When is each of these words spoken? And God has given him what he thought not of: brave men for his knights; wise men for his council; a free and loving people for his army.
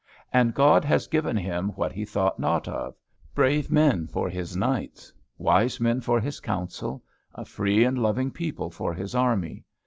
And 0.33 0.55
God 0.55 0.83
has 0.83 1.05
given 1.05 1.37
him 1.37 1.69
what 1.73 1.91
he 1.91 2.05
thought 2.05 2.39
not 2.39 2.67
of: 2.67 2.95
brave 3.35 3.69
men 3.69 4.07
for 4.07 4.29
his 4.31 4.57
knights; 4.57 5.13
wise 5.37 5.79
men 5.79 6.01
for 6.01 6.19
his 6.19 6.39
council; 6.39 7.03
a 7.35 7.45
free 7.45 7.83
and 7.83 7.99
loving 7.99 8.31
people 8.31 8.71
for 8.71 8.95
his 8.95 9.13
army. 9.13 9.63